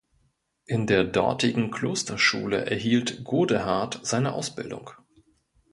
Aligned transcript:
In 0.65 0.87
der 0.87 1.03
dortigen 1.03 1.69
Klosterschule 1.69 2.65
erhielt 2.65 3.23
Godehard 3.23 3.99
seine 4.01 4.33
Ausbildung. 4.33 4.89